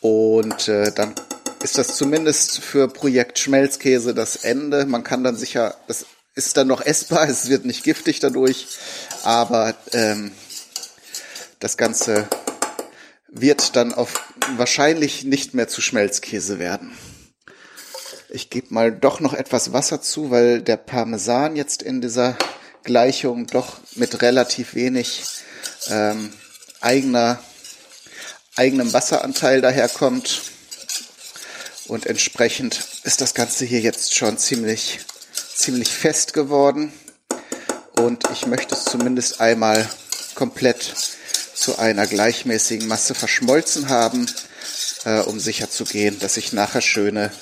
Und 0.00 0.68
äh, 0.68 0.92
dann 0.92 1.14
ist 1.62 1.78
das 1.78 1.96
zumindest 1.96 2.60
für 2.60 2.88
Projekt 2.88 3.38
Schmelzkäse 3.38 4.14
das 4.14 4.36
Ende. 4.36 4.86
Man 4.86 5.02
kann 5.02 5.25
dann 5.25 5.36
sicher, 5.36 5.76
das 5.88 6.06
ist 6.37 6.57
dann 6.59 6.69
noch 6.69 6.83
essbar, 6.83 7.28
es 7.28 7.49
wird 7.49 7.64
nicht 7.64 7.83
giftig 7.83 8.21
dadurch, 8.21 8.69
aber 9.25 9.75
ähm, 9.93 10.33
das 11.59 11.76
Ganze 11.78 12.28
wird 13.26 13.75
dann 13.75 13.95
auf 13.95 14.23
wahrscheinlich 14.57 15.25
nicht 15.25 15.55
mehr 15.55 15.66
zu 15.66 15.81
Schmelzkäse 15.81 16.59
werden. 16.59 16.93
Ich 18.28 18.50
gebe 18.50 18.73
mal 18.75 18.93
doch 18.93 19.21
noch 19.21 19.33
etwas 19.33 19.73
Wasser 19.73 20.02
zu, 20.02 20.31
weil 20.31 20.61
der 20.61 20.76
Parmesan 20.76 21.57
jetzt 21.57 21.83
in 21.83 22.02
dieser 22.02 22.37
Gleichung 22.83 23.47
doch 23.47 23.78
mit 23.95 24.21
relativ 24.21 24.75
wenig 24.75 25.23
ähm, 25.88 26.33
eigener, 26.81 27.43
eigenem 28.57 28.93
Wasseranteil 28.93 29.62
daherkommt. 29.62 30.43
Und 31.87 32.05
entsprechend 32.05 32.85
ist 33.05 33.21
das 33.21 33.33
Ganze 33.33 33.64
hier 33.64 33.81
jetzt 33.81 34.14
schon 34.14 34.37
ziemlich 34.38 34.99
ziemlich 35.56 35.88
fest 35.88 36.34
geworden 36.34 36.92
und 37.98 38.25
ich 38.32 38.46
möchte 38.46 38.75
es 38.75 38.84
zumindest 38.84 39.40
einmal 39.40 39.88
komplett 40.34 40.94
zu 41.54 41.78
einer 41.78 42.06
gleichmäßigen 42.06 42.86
Masse 42.86 43.14
verschmolzen 43.14 43.88
haben, 43.88 44.26
äh, 45.04 45.20
um 45.20 45.40
sicher 45.40 45.70
zu 45.70 45.84
gehen, 45.84 46.18
dass 46.20 46.36
ich 46.36 46.52
nachher 46.52 46.82
schöne 46.82 47.32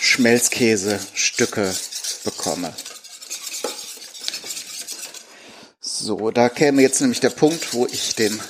Schmelzkäsestücke 0.00 1.74
bekomme. 2.24 2.72
So, 5.80 6.30
da 6.30 6.48
käme 6.48 6.82
jetzt 6.82 7.00
nämlich 7.00 7.20
der 7.20 7.30
Punkt, 7.30 7.74
wo 7.74 7.86
ich 7.86 8.14
den 8.14 8.40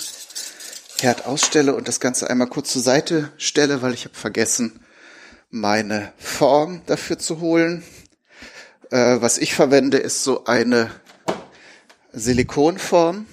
Herd 1.01 1.27
ausstelle 1.27 1.75
und 1.75 1.89
das 1.89 2.01
Ganze 2.01 2.31
einmal 2.31 2.49
kurz 2.49 2.73
zur 2.73 2.83
Seite 2.83 3.33
stelle, 3.37 3.83
weil 3.83 3.95
ich 3.95 4.05
habe 4.05 4.15
vergessen, 4.15 4.81
meine 5.51 6.13
Form 6.19 6.83
dafür 6.87 7.19
zu 7.19 7.41
holen. 7.41 7.83
Äh, 8.91 9.21
was 9.21 9.39
ich 9.39 9.55
verwende, 9.55 9.99
ist 9.99 10.23
so 10.23 10.45
eine 10.45 10.91
Silikonform. 12.13 13.27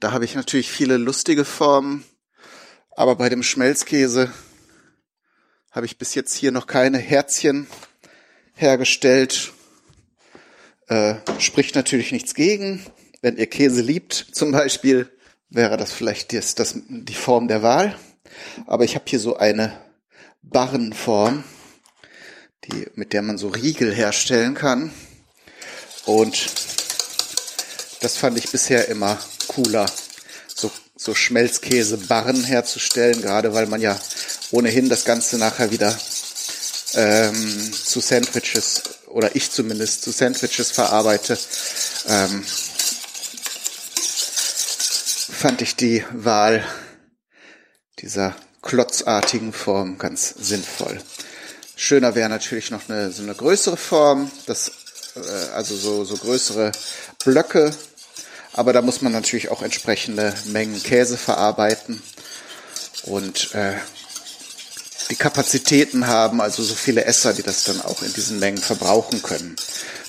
Da 0.00 0.12
habe 0.12 0.24
ich 0.24 0.34
natürlich 0.34 0.70
viele 0.70 0.96
lustige 0.96 1.44
Formen, 1.44 2.04
aber 2.90 3.14
bei 3.14 3.28
dem 3.28 3.42
Schmelzkäse 3.42 4.32
habe 5.70 5.86
ich 5.86 5.96
bis 5.96 6.14
jetzt 6.14 6.34
hier 6.34 6.50
noch 6.50 6.66
keine 6.66 6.98
Herzchen 6.98 7.68
hergestellt. 8.54 9.52
Äh, 10.88 11.14
spricht 11.38 11.76
natürlich 11.76 12.10
nichts 12.10 12.34
gegen, 12.34 12.84
wenn 13.22 13.36
ihr 13.36 13.46
Käse 13.46 13.80
liebt, 13.80 14.14
zum 14.32 14.50
Beispiel, 14.50 15.08
wäre 15.50 15.76
das 15.76 15.92
vielleicht 15.92 16.32
das, 16.32 16.56
das, 16.56 16.74
die 16.76 17.14
Form 17.14 17.46
der 17.46 17.62
Wahl. 17.62 17.96
Aber 18.66 18.82
ich 18.84 18.96
habe 18.96 19.04
hier 19.06 19.20
so 19.20 19.36
eine 19.36 19.78
Barrenform, 20.42 21.44
die, 22.70 22.86
mit 22.94 23.12
der 23.12 23.22
man 23.22 23.38
so 23.38 23.48
Riegel 23.48 23.94
herstellen 23.94 24.54
kann. 24.54 24.92
Und 26.06 26.50
das 28.00 28.16
fand 28.16 28.38
ich 28.38 28.50
bisher 28.50 28.88
immer 28.88 29.18
cooler, 29.48 29.86
so, 30.54 30.70
so 30.96 31.14
Schmelzkäse-Barren 31.14 32.44
herzustellen, 32.44 33.20
gerade 33.20 33.52
weil 33.52 33.66
man 33.66 33.80
ja 33.80 33.98
ohnehin 34.50 34.88
das 34.88 35.04
Ganze 35.04 35.38
nachher 35.38 35.70
wieder 35.70 35.96
ähm, 36.94 37.72
zu 37.72 38.00
Sandwiches 38.00 38.82
oder 39.06 39.36
ich 39.36 39.50
zumindest 39.50 40.02
zu 40.02 40.10
Sandwiches 40.10 40.70
verarbeite. 40.70 41.38
Ähm, 42.08 42.44
fand 45.32 45.62
ich 45.62 45.76
die 45.76 46.04
Wahl 46.12 46.64
dieser 47.98 48.36
klotzartigen 48.62 49.52
Form 49.52 49.98
ganz 49.98 50.34
sinnvoll. 50.38 51.00
Schöner 51.80 52.14
wäre 52.14 52.28
natürlich 52.28 52.70
noch 52.70 52.90
eine, 52.90 53.10
so 53.10 53.22
eine 53.22 53.34
größere 53.34 53.78
Form, 53.78 54.30
das, 54.44 54.70
äh, 55.16 55.54
also 55.54 55.74
so, 55.74 56.04
so 56.04 56.14
größere 56.14 56.72
Blöcke, 57.24 57.74
aber 58.52 58.74
da 58.74 58.82
muss 58.82 59.00
man 59.00 59.12
natürlich 59.12 59.48
auch 59.48 59.62
entsprechende 59.62 60.34
Mengen 60.44 60.82
Käse 60.82 61.16
verarbeiten 61.16 62.02
und 63.04 63.54
äh, 63.54 63.76
die 65.08 65.16
Kapazitäten 65.16 66.06
haben, 66.06 66.42
also 66.42 66.62
so 66.62 66.74
viele 66.74 67.06
Esser, 67.06 67.32
die 67.32 67.42
das 67.42 67.64
dann 67.64 67.80
auch 67.80 68.02
in 68.02 68.12
diesen 68.12 68.38
Mengen 68.38 68.58
verbrauchen 68.58 69.22
können. 69.22 69.56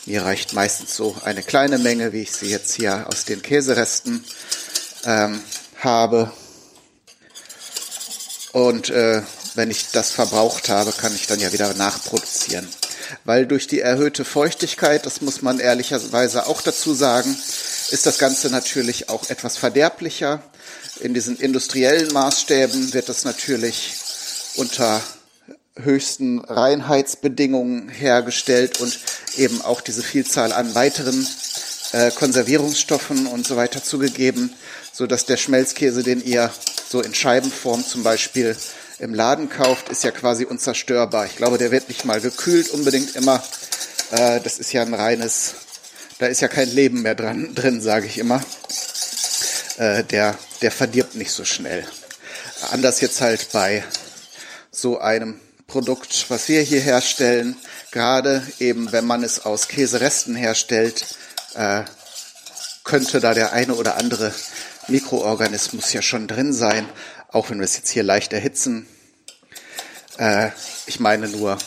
Mir 0.06 0.24
reicht 0.24 0.52
meistens 0.52 0.94
so 0.94 1.16
eine 1.24 1.42
kleine 1.42 1.78
Menge, 1.78 2.12
wie 2.12 2.24
ich 2.24 2.34
sie 2.34 2.50
jetzt 2.50 2.76
hier 2.76 3.08
aus 3.08 3.24
den 3.24 3.42
Käseresten 3.42 4.26
ähm, 5.06 5.42
habe. 5.80 6.34
Und 8.52 8.90
äh, 8.90 9.22
wenn 9.56 9.72
ich 9.72 9.92
das 9.92 10.12
verbraucht 10.12 10.70
habe, 10.70 10.92
kann 10.92 11.14
ich 11.16 11.28
dann 11.28 11.40
ja 11.40 11.52
wieder 11.52 11.74
nachproduzieren. 11.74 12.68
Weil 13.26 13.46
durch 13.46 13.68
die 13.68 13.82
erhöhte 13.82 14.24
Feuchtigkeit, 14.24 15.06
das 15.06 15.22
muss 15.22 15.42
man 15.42 15.60
ehrlicherweise 15.60 16.48
auch 16.48 16.62
dazu 16.62 16.94
sagen, 16.94 17.36
ist 17.92 18.06
das 18.06 18.18
Ganze 18.18 18.50
natürlich 18.50 19.10
auch 19.10 19.30
etwas 19.30 19.58
verderblicher. 19.58 20.42
In 21.02 21.14
diesen 21.14 21.38
industriellen 21.38 22.14
Maßstäben 22.14 22.94
wird 22.94 23.10
das 23.10 23.26
natürlich 23.26 23.96
unter 24.56 25.02
höchsten 25.76 26.40
Reinheitsbedingungen 26.40 27.90
hergestellt 27.90 28.80
und 28.80 29.00
eben 29.38 29.62
auch 29.62 29.82
diese 29.82 30.04
Vielzahl 30.04 30.54
an 30.54 30.76
weiteren 30.76 31.28
äh, 31.94 32.12
Konservierungsstoffen 32.12 33.28
und 33.28 33.48
so 33.48 33.56
weiter 33.56 33.84
zugegeben, 33.84 34.54
so 34.94 35.08
dass 35.08 35.26
der 35.26 35.38
Schmelzkäse, 35.38 36.04
den 36.04 36.24
ihr 36.24 36.52
so 36.90 37.02
in 37.02 37.14
Scheibenform 37.14 37.86
zum 37.86 38.04
Beispiel 38.04 38.56
im 39.02 39.16
Laden 39.16 39.50
kauft, 39.50 39.90
ist 39.90 40.04
ja 40.04 40.12
quasi 40.12 40.46
unzerstörbar. 40.46 41.26
Ich 41.26 41.36
glaube, 41.36 41.58
der 41.58 41.72
wird 41.72 41.90
nicht 41.90 42.06
mal 42.06 42.22
gekühlt 42.22 42.70
unbedingt 42.70 43.16
immer. 43.16 43.44
Äh, 44.12 44.40
das 44.42 44.60
ist 44.60 44.72
ja 44.74 44.84
ein 44.84 44.94
reines, 44.94 45.56
da 46.20 46.28
ist 46.28 46.42
ja 46.42 46.48
kein 46.48 46.70
Leben 46.70 47.02
mehr 47.02 47.16
dran, 47.16 47.50
drin, 47.56 47.82
sage 47.82 48.06
ich 48.06 48.20
immer. 48.20 48.44
Äh, 49.78 50.04
der, 50.04 50.38
der 50.62 50.72
verdirbt 50.72 51.16
nicht 51.16 51.32
so 51.32 51.46
schnell. 51.46 51.84
Anders 52.70 53.02
jetzt 53.02 53.22
halt 53.22 53.52
bei 53.52 53.84
so 54.70 55.00
einem 55.00 55.40
Produkt, 55.66 56.28
was 56.30 56.48
wir 56.48 56.62
hier 56.62 56.82
herstellen, 56.82 57.56
gerade 57.92 58.46
eben 58.60 58.92
wenn 58.92 59.08
man 59.08 59.24
es 59.24 59.46
aus 59.46 59.68
Käseresten 59.68 60.36
herstellt, 60.36 61.18
äh, 61.56 61.82
könnte 62.84 63.20
da 63.20 63.34
der 63.34 63.52
eine 63.54 63.74
oder 63.74 63.98
andere 63.98 64.32
Mikroorganismus 64.88 65.92
ja 65.92 66.04
schon 66.04 66.28
drin 66.28 66.54
sein, 66.54 66.88
auch 67.32 67.50
wenn 67.50 67.60
wir 67.60 67.66
es 67.66 67.78
jetzt 67.78 67.90
hier 67.90 68.04
leicht 68.04 68.34
erhitzen. 68.34 68.88
Äh, 70.18 70.50
ich 70.86 71.00
meine 71.00 71.28
nur, 71.28 71.58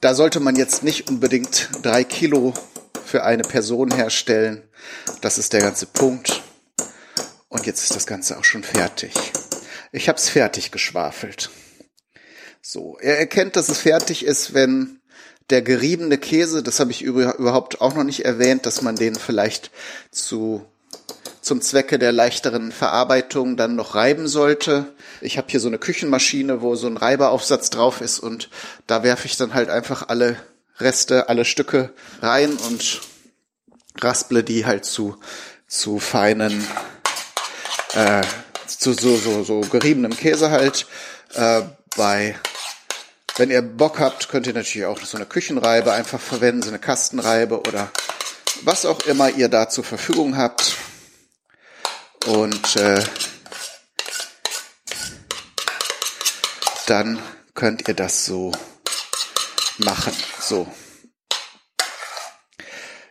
da 0.00 0.14
sollte 0.14 0.40
man 0.40 0.56
jetzt 0.56 0.82
nicht 0.82 1.08
unbedingt 1.08 1.70
drei 1.82 2.04
Kilo 2.04 2.54
für 3.04 3.24
eine 3.24 3.42
Person 3.42 3.92
herstellen. 3.92 4.62
Das 5.20 5.38
ist 5.38 5.52
der 5.52 5.60
ganze 5.60 5.86
Punkt. 5.86 6.42
Und 7.48 7.66
jetzt 7.66 7.82
ist 7.82 7.96
das 7.96 8.06
Ganze 8.06 8.38
auch 8.38 8.44
schon 8.44 8.62
fertig. 8.62 9.12
Ich 9.90 10.08
habe 10.08 10.18
es 10.18 10.28
fertig 10.28 10.70
geschwafelt. 10.70 11.50
So, 12.60 12.98
er 13.00 13.18
erkennt, 13.18 13.56
dass 13.56 13.68
es 13.68 13.78
fertig 13.78 14.24
ist, 14.24 14.52
wenn 14.52 15.00
der 15.50 15.62
geriebene 15.62 16.18
Käse, 16.18 16.62
das 16.62 16.78
habe 16.78 16.90
ich 16.90 17.02
überhaupt 17.02 17.80
auch 17.80 17.94
noch 17.94 18.04
nicht 18.04 18.24
erwähnt, 18.24 18.66
dass 18.66 18.82
man 18.82 18.96
den 18.96 19.14
vielleicht 19.14 19.70
zu 20.10 20.66
zum 21.48 21.62
Zwecke 21.62 21.98
der 21.98 22.12
leichteren 22.12 22.72
Verarbeitung 22.72 23.56
dann 23.56 23.74
noch 23.74 23.94
reiben 23.94 24.28
sollte. 24.28 24.92
Ich 25.22 25.38
habe 25.38 25.48
hier 25.50 25.60
so 25.60 25.68
eine 25.68 25.78
Küchenmaschine, 25.78 26.60
wo 26.60 26.76
so 26.76 26.86
ein 26.86 26.98
Reiberaufsatz 26.98 27.70
drauf 27.70 28.02
ist 28.02 28.18
und 28.18 28.50
da 28.86 29.02
werfe 29.02 29.26
ich 29.26 29.38
dann 29.38 29.54
halt 29.54 29.70
einfach 29.70 30.08
alle 30.08 30.36
Reste, 30.78 31.30
alle 31.30 31.46
Stücke 31.46 31.94
rein 32.20 32.52
und 32.52 33.00
rasple 33.98 34.44
die 34.44 34.66
halt 34.66 34.84
zu 34.84 35.16
zu 35.66 35.98
feinen 35.98 36.64
äh, 37.94 38.22
zu 38.66 38.92
so 38.92 39.16
so 39.16 39.42
so 39.42 39.60
geriebenem 39.60 40.14
Käse 40.14 40.50
halt 40.50 40.86
äh, 41.34 41.62
bei 41.96 42.36
wenn 43.38 43.50
ihr 43.50 43.62
Bock 43.62 44.00
habt, 44.00 44.28
könnt 44.28 44.46
ihr 44.46 44.52
natürlich 44.52 44.86
auch 44.86 45.00
so 45.00 45.16
eine 45.16 45.24
Küchenreibe 45.24 45.92
einfach 45.92 46.20
verwenden, 46.20 46.62
so 46.62 46.68
eine 46.68 46.78
Kastenreibe 46.78 47.60
oder 47.62 47.90
was 48.64 48.84
auch 48.84 49.00
immer 49.06 49.30
ihr 49.30 49.48
da 49.48 49.70
zur 49.70 49.84
Verfügung 49.84 50.36
habt. 50.36 50.76
Und 52.28 52.76
äh, 52.76 53.02
dann 56.86 57.18
könnt 57.54 57.88
ihr 57.88 57.94
das 57.94 58.26
so 58.26 58.52
machen. 59.78 60.12
So. 60.38 60.66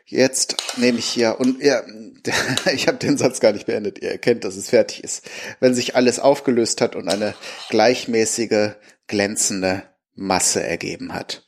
Jetzt 0.05 0.55
nehme 0.77 0.99
ich 0.99 1.07
hier 1.07 1.39
und 1.39 1.63
ja, 1.63 1.81
ich 2.71 2.87
habe 2.87 2.99
den 2.99 3.17
Satz 3.17 3.39
gar 3.39 3.53
nicht 3.53 3.65
beendet. 3.65 3.99
Ihr 3.99 4.11
erkennt, 4.11 4.43
dass 4.43 4.55
es 4.55 4.69
fertig 4.69 5.03
ist, 5.03 5.27
wenn 5.59 5.73
sich 5.73 5.95
alles 5.95 6.19
aufgelöst 6.19 6.79
hat 6.79 6.95
und 6.95 7.09
eine 7.09 7.33
gleichmäßige, 7.69 8.73
glänzende 9.07 9.81
Masse 10.13 10.61
ergeben 10.61 11.13
hat. 11.13 11.43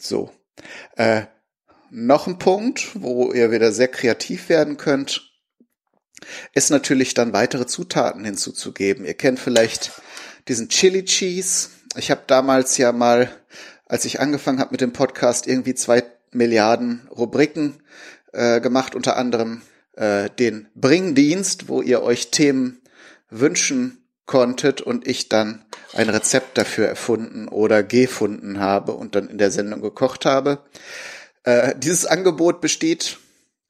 So. 0.00 0.32
Äh, 0.96 1.22
noch 1.90 2.26
ein 2.26 2.38
Punkt, 2.40 2.90
wo 2.94 3.32
ihr 3.32 3.52
wieder 3.52 3.70
sehr 3.70 3.88
kreativ 3.88 4.48
werden 4.48 4.76
könnt, 4.76 5.31
ist 6.54 6.70
natürlich 6.70 7.14
dann 7.14 7.32
weitere 7.32 7.66
Zutaten 7.66 8.24
hinzuzugeben. 8.24 9.04
Ihr 9.04 9.14
kennt 9.14 9.38
vielleicht 9.38 9.92
diesen 10.48 10.68
Chili 10.68 11.04
Cheese. 11.04 11.68
Ich 11.96 12.10
habe 12.10 12.22
damals 12.26 12.76
ja 12.78 12.92
mal, 12.92 13.30
als 13.86 14.04
ich 14.04 14.20
angefangen 14.20 14.60
habe 14.60 14.72
mit 14.72 14.80
dem 14.80 14.92
Podcast, 14.92 15.46
irgendwie 15.46 15.74
zwei 15.74 16.04
Milliarden 16.30 17.08
Rubriken 17.10 17.82
äh, 18.32 18.60
gemacht, 18.60 18.94
unter 18.94 19.16
anderem 19.16 19.62
äh, 19.96 20.30
den 20.30 20.68
Bringdienst, 20.74 21.68
wo 21.68 21.82
ihr 21.82 22.02
euch 22.02 22.30
Themen 22.30 22.80
wünschen 23.30 23.98
konntet 24.26 24.80
und 24.80 25.06
ich 25.06 25.28
dann 25.28 25.64
ein 25.94 26.08
Rezept 26.08 26.56
dafür 26.56 26.86
erfunden 26.86 27.48
oder 27.48 27.82
gefunden 27.82 28.60
habe 28.60 28.92
und 28.92 29.14
dann 29.14 29.28
in 29.28 29.38
der 29.38 29.50
Sendung 29.50 29.82
gekocht 29.82 30.24
habe. 30.24 30.64
Äh, 31.44 31.74
dieses 31.76 32.06
Angebot 32.06 32.60
besteht 32.60 33.18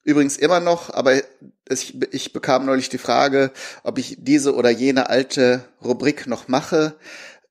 übrigens 0.03 0.37
immer 0.37 0.59
noch, 0.59 0.93
aber 0.93 1.21
ich, 1.69 2.01
ich 2.11 2.33
bekam 2.33 2.65
neulich 2.65 2.89
die 2.89 2.97
Frage, 2.97 3.51
ob 3.83 3.97
ich 3.97 4.17
diese 4.19 4.55
oder 4.55 4.69
jene 4.69 5.09
alte 5.09 5.63
Rubrik 5.83 6.27
noch 6.27 6.47
mache. 6.47 6.95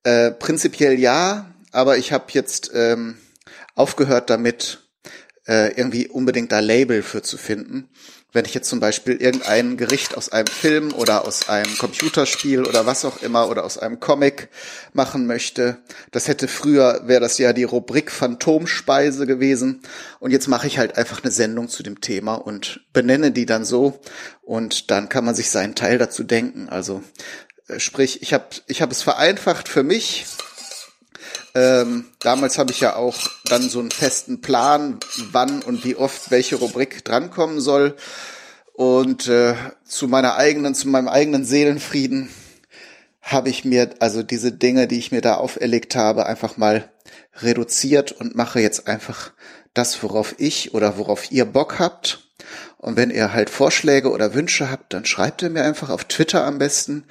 Äh, 0.05 0.33
prinzipiell 0.33 0.99
ja, 0.99 1.53
aber 1.71 1.97
ich 1.97 2.13
habe 2.13 2.27
jetzt 2.29 2.71
ähm, 2.75 3.17
aufgehört 3.75 4.31
damit, 4.31 4.81
äh, 5.47 5.73
irgendwie 5.75 6.09
unbedingt 6.09 6.53
da 6.53 6.61
Label 6.61 7.03
für 7.03 7.23
zu 7.23 7.39
finden 7.39 7.89
wenn 8.33 8.47
ich 8.47 8.55
jetzt 8.55 8.69
zum 8.69 8.81
Beispiel 8.81 9.21
irgendein 9.21 9.77
Gericht 9.77 10.17
aus 10.17 10.31
einem 10.31 10.47
Film 10.47 10.93
oder 10.95 11.27
aus 11.27 11.49
einem 11.49 11.77
Computerspiel 11.77 12.65
oder 12.65 12.87
was 12.87 13.05
auch 13.05 13.23
immer 13.23 13.49
oder 13.49 13.65
aus 13.65 13.79
einem 13.79 14.01
Comic 14.01 14.49
machen 14.95 15.27
möchte, 15.27 15.79
das 16.11 16.29
hätte 16.29 16.49
früher, 16.49 17.03
wäre 17.07 17.21
das 17.21 17.39
ja 17.39 17.53
die 17.53 17.65
Rubrik 17.65 18.11
Phantomspeise 18.11 19.27
gewesen. 19.27 19.83
Und 20.19 20.31
jetzt 20.31 20.49
mache 20.49 20.67
ich 20.67 20.79
halt 20.79 20.97
einfach 20.97 21.23
eine 21.23 21.33
Sendung 21.33 21.69
zu 21.69 21.83
dem 21.83 22.01
Thema 22.01 22.35
und 22.35 22.81
benenne 22.93 23.33
die 23.33 23.47
dann 23.47 23.65
so. 23.65 24.01
Und 24.43 24.91
dann 24.91 25.09
kann 25.09 25.25
man 25.25 25.35
sich 25.35 25.51
seinen 25.51 25.75
Teil 25.75 25.99
dazu 25.99 26.25
denken. 26.25 26.69
Also 26.71 27.03
äh, 27.69 27.79
sprich, 27.79 28.23
ich 28.23 28.33
habe 28.33 28.47
ich 28.67 28.81
hab 28.81 28.91
es 28.91 29.03
vereinfacht 29.03 29.69
für 29.69 29.83
mich, 29.83 30.25
ähm, 31.55 32.07
damals 32.21 32.59
habe 32.59 32.73
ich 32.73 32.81
ja 32.81 32.97
auch 32.97 33.17
dann 33.45 33.69
so 33.69 33.81
einen 33.81 33.91
festen 33.91 34.41
Plan, 34.41 34.99
wann 35.31 35.63
und 35.63 35.85
wie 35.85 35.97
oft 35.97 36.31
welche 36.31 36.57
Rubrik 36.57 37.05
drankommen 37.05 37.61
soll. 37.61 37.97
Und 38.73 39.29
äh, 39.29 39.55
zu 39.85 40.09
meiner 40.09 40.37
eigenen, 40.37 40.75
zu 40.75 40.89
meinem 40.89 41.09
eigenen 41.09 41.45
Seelenfrieden 41.45 42.31
habe 43.21 43.51
ich 43.51 43.65
mir 43.65 43.95
also 44.01 44.23
diese 44.23 44.51
Dinge, 44.51 44.89
die 44.89 44.99
ich 44.99 45.13
mir 45.13 45.21
da 45.21 45.35
auferlegt 45.35 45.95
habe, 45.95 46.27
einfach 46.27 46.57
mal 46.57 46.91
reduziert 47.41 48.13
und 48.13 48.35
mache 48.35 48.61
jetzt 48.61 48.89
einfach 48.89 49.33
das, 49.75 50.03
worauf 50.03 50.35
ich 50.39 50.75
oder 50.75 50.99
worauf 50.99 51.31
ihr 51.31 51.45
Bock 51.45 51.79
habt. 51.79 52.29
Und 52.79 52.97
wenn 52.97 53.11
ihr 53.11 53.33
halt 53.33 53.49
Vorschläge 53.49 54.11
oder 54.11 54.35
Wünsche 54.35 54.71
habt, 54.71 54.93
dann 54.93 55.05
schreibt 55.05 55.43
ihr 55.43 55.51
mir 55.51 55.63
einfach 55.63 55.89
auf 55.89 56.05
Twitter 56.05 56.45
am 56.45 56.59
besten. 56.59 57.05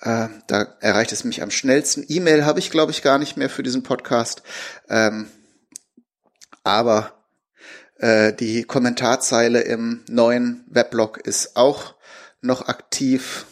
Äh, 0.00 0.28
da 0.46 0.76
erreicht 0.80 1.12
es 1.12 1.24
mich 1.24 1.42
am 1.42 1.50
schnellsten. 1.50 2.04
E-Mail 2.08 2.44
habe 2.44 2.60
ich, 2.60 2.70
glaube 2.70 2.92
ich, 2.92 3.02
gar 3.02 3.18
nicht 3.18 3.36
mehr 3.36 3.50
für 3.50 3.62
diesen 3.62 3.82
Podcast. 3.82 4.42
Ähm, 4.88 5.28
aber 6.62 7.24
äh, 7.98 8.32
die 8.32 8.64
Kommentarzeile 8.64 9.60
im 9.60 10.04
neuen 10.08 10.64
Weblog 10.68 11.18
ist 11.18 11.56
auch 11.56 11.94
noch 12.40 12.68
aktiv, 12.68 13.46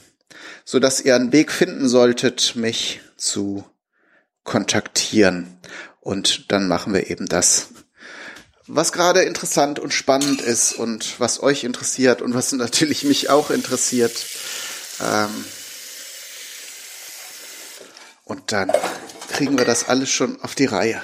so 0.65 0.79
dass 0.79 1.01
ihr 1.01 1.17
einen 1.17 1.33
Weg 1.33 1.51
finden 1.51 1.89
solltet, 1.89 2.55
mich 2.55 3.01
zu 3.17 3.65
kontaktieren. 4.45 5.59
Und 6.01 6.53
dann 6.53 6.69
machen 6.69 6.95
wir 6.95 7.11
eben 7.11 7.27
das, 7.27 7.69
was 8.69 8.93
gerade 8.93 9.23
interessant 9.23 9.81
und 9.81 9.93
spannend 9.93 10.41
ist 10.41 10.73
und 10.75 11.19
was 11.19 11.43
euch 11.43 11.65
interessiert 11.65 12.23
und 12.23 12.35
was 12.35 12.53
natürlich 12.53 13.03
mich 13.03 13.31
auch 13.31 13.51
interessiert. 13.51 14.27
Ähm 15.01 15.31
und 18.25 18.53
dann 18.53 18.73
kriegen 19.29 19.59
wir 19.59 19.65
das 19.65 19.89
alles 19.89 20.11
schon 20.11 20.41
auf 20.43 20.55
die 20.55 20.65
Reihe. 20.67 21.01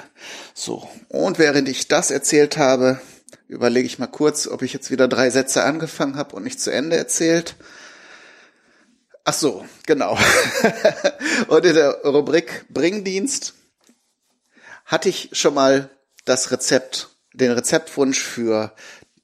So, 0.55 0.88
und 1.09 1.38
während 1.38 1.69
ich 1.69 1.88
das 1.88 2.11
erzählt 2.11 2.57
habe, 2.57 3.00
überlege 3.49 3.87
ich 3.87 3.99
mal 3.99 4.07
kurz, 4.07 4.47
ob 4.47 4.62
ich 4.62 4.73
jetzt 4.73 4.91
wieder 4.91 5.09
drei 5.09 5.31
Sätze 5.31 5.64
angefangen 5.64 6.17
habe 6.17 6.35
und 6.37 6.43
nicht 6.43 6.61
zu 6.61 6.71
Ende 6.71 6.97
erzählt. 6.97 7.57
Ach 9.25 9.35
so, 9.35 9.64
genau. 9.87 10.19
und 11.49 11.64
in 11.64 11.75
der 11.75 12.02
Rubrik 12.05 12.67
Bringdienst 12.71 13.55
hatte 14.85 15.09
ich 15.09 15.31
schon 15.33 15.55
mal 15.55 15.91
das 16.25 16.50
Rezept, 16.50 17.11
den 17.33 17.52
Rezeptwunsch 17.52 18.21
für 18.21 18.75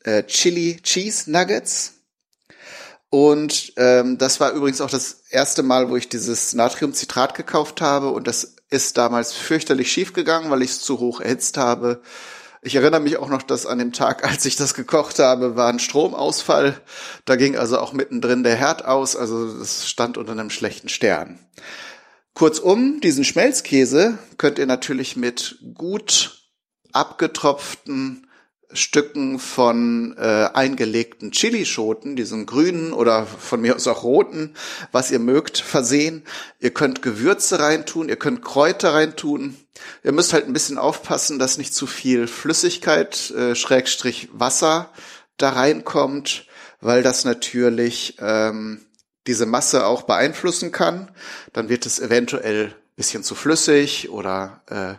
äh, 0.05 0.23
Chili 0.25 0.81
Cheese 0.83 1.31
Nuggets. 1.31 1.95
Und 3.11 3.73
ähm, 3.77 4.19
das 4.19 4.38
war 4.38 4.53
übrigens 4.53 4.81
auch 4.81 4.91
das 4.91 5.23
erste 5.31 5.62
Mal, 5.62 5.88
wo 5.88 5.97
ich 5.97 6.09
dieses 6.09 6.53
Natriumcitrat 6.53 7.35
gekauft 7.35 7.81
habe. 7.81 8.11
Und 8.11 8.27
das 8.27 8.57
ist 8.71 8.99
damals 8.99 9.33
fürchterlich 9.33 9.91
schief 9.91 10.12
gegangen, 10.12 10.50
weil 10.50 10.62
ich 10.62 10.71
es 10.71 10.81
zu 10.81 11.00
hoch 11.00 11.21
erhitzt 11.21 11.57
habe. 11.57 12.03
Ich 12.61 12.75
erinnere 12.75 13.00
mich 13.00 13.17
auch 13.17 13.29
noch, 13.29 13.43
dass 13.43 13.67
an 13.67 13.79
dem 13.79 13.93
Tag, 13.93 14.25
als 14.29 14.45
ich 14.45 14.57
das 14.57 14.75
gekocht 14.75 15.19
habe, 15.19 15.57
war 15.57 15.69
ein 15.69 15.79
Stromausfall. 15.79 16.81
Da 17.25 17.37
ging 17.37 17.57
also 17.57 17.79
auch 17.79 17.93
mittendrin 17.93 18.43
der 18.43 18.57
Herd 18.57 18.85
aus, 18.85 19.17
also 19.17 19.47
es 19.47 19.88
stand 19.88 20.19
unter 20.19 20.33
einem 20.33 20.50
schlechten 20.50 20.88
Stern. 20.88 21.38
Kurzum, 22.35 23.00
diesen 23.00 23.25
Schmelzkäse 23.25 24.19
könnt 24.37 24.59
ihr 24.59 24.67
natürlich 24.67 25.17
mit 25.17 25.59
gut 25.75 26.45
abgetropften 26.93 28.27
Stücken 28.73 29.39
von 29.39 30.15
äh, 30.19 30.51
eingelegten 30.53 31.31
Chilischoten, 31.31 32.17
diesen 32.17 32.45
grünen 32.45 32.93
oder 32.93 33.26
von 33.26 33.61
mir 33.61 33.75
aus 33.75 33.87
auch 33.87 34.02
roten, 34.02 34.54
was 34.93 35.11
ihr 35.11 35.19
mögt, 35.19 35.59
versehen. 35.59 36.23
Ihr 36.61 36.71
könnt 36.71 37.00
Gewürze 37.00 37.61
reintun, 37.61 38.09
ihr 38.09 38.17
könnt 38.17 38.43
Kräuter 38.43 38.93
reintun. 38.93 39.57
Ihr 40.04 40.13
müsst 40.13 40.33
halt 40.33 40.47
ein 40.47 40.52
bisschen 40.52 40.76
aufpassen, 40.76 41.39
dass 41.39 41.57
nicht 41.57 41.73
zu 41.73 41.87
viel 41.87 42.26
Flüssigkeit, 42.26 43.31
äh, 43.31 43.54
Schrägstrich 43.54 44.28
Wasser 44.33 44.91
da 45.39 45.50
reinkommt, 45.50 46.47
weil 46.81 47.02
das 47.02 47.25
natürlich 47.25 48.17
ähm, 48.21 48.85
diese 49.26 49.47
Masse 49.47 49.87
auch 49.87 50.02
beeinflussen 50.02 50.73
kann. 50.73 51.11
Dann 51.52 51.69
wird 51.69 51.87
es 51.87 52.00
eventuell 52.00 52.75
bisschen 52.99 53.23
zu 53.23 53.34
flüssig 53.37 54.11
oder 54.11 54.61
äh, 54.67 54.95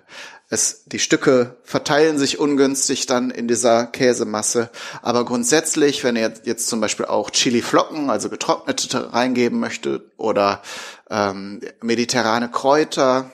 es, 0.51 0.85
die 0.85 0.99
Stücke 0.99 1.57
verteilen 1.63 2.17
sich 2.17 2.39
ungünstig 2.39 3.05
dann 3.05 3.29
in 3.29 3.47
dieser 3.47 3.85
Käsemasse. 3.85 4.71
Aber 5.03 5.25
grundsätzlich, 5.25 6.03
wenn 6.03 6.15
ihr 6.15 6.33
jetzt 6.43 6.69
zum 6.69 6.81
Beispiel 6.81 7.05
auch 7.05 7.29
Chili-Flocken, 7.29 8.09
also 8.09 8.29
getrocknete, 8.29 9.13
reingeben 9.13 9.59
möchtet 9.59 10.12
oder 10.17 10.63
ähm, 11.09 11.62
mediterrane 11.81 12.49
Kräuter, 12.49 13.29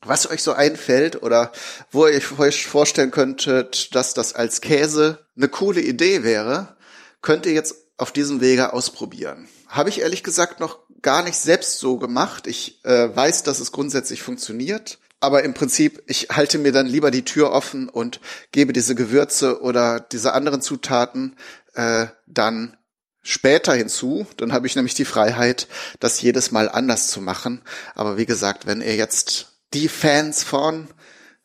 was 0.00 0.30
euch 0.30 0.42
so 0.42 0.52
einfällt 0.52 1.22
oder 1.22 1.52
wo 1.90 2.06
ihr 2.06 2.22
euch 2.38 2.66
vorstellen 2.66 3.10
könntet, 3.10 3.94
dass 3.94 4.14
das 4.14 4.32
als 4.32 4.60
Käse 4.60 5.26
eine 5.36 5.48
coole 5.48 5.80
Idee 5.80 6.22
wäre, 6.22 6.76
könnt 7.20 7.46
ihr 7.46 7.52
jetzt 7.52 7.74
auf 7.96 8.12
diesem 8.12 8.40
Wege 8.40 8.72
ausprobieren. 8.72 9.48
Habe 9.66 9.88
ich 9.90 10.00
ehrlich 10.00 10.22
gesagt 10.22 10.60
noch 10.60 10.78
gar 11.02 11.22
nicht 11.22 11.36
selbst 11.36 11.78
so 11.78 11.98
gemacht. 11.98 12.46
Ich 12.46 12.84
äh, 12.84 13.14
weiß, 13.14 13.42
dass 13.42 13.60
es 13.60 13.72
grundsätzlich 13.72 14.22
funktioniert. 14.22 14.98
Aber 15.20 15.42
im 15.42 15.54
Prinzip, 15.54 16.02
ich 16.06 16.28
halte 16.30 16.58
mir 16.58 16.72
dann 16.72 16.86
lieber 16.86 17.10
die 17.10 17.24
Tür 17.24 17.50
offen 17.50 17.88
und 17.88 18.20
gebe 18.52 18.72
diese 18.72 18.94
Gewürze 18.94 19.62
oder 19.62 19.98
diese 20.00 20.32
anderen 20.32 20.62
Zutaten 20.62 21.36
äh, 21.74 22.06
dann 22.26 22.76
später 23.22 23.74
hinzu. 23.74 24.26
Dann 24.36 24.52
habe 24.52 24.66
ich 24.66 24.76
nämlich 24.76 24.94
die 24.94 25.04
Freiheit, 25.04 25.66
das 25.98 26.20
jedes 26.20 26.52
Mal 26.52 26.68
anders 26.68 27.08
zu 27.08 27.20
machen. 27.20 27.62
Aber 27.94 28.16
wie 28.16 28.26
gesagt, 28.26 28.66
wenn 28.66 28.80
ihr 28.80 28.94
jetzt 28.94 29.58
die 29.74 29.88
Fans 29.88 30.44
von 30.44 30.88